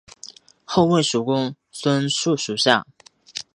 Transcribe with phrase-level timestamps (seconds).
[0.65, 2.83] 后为蜀公孙述属下。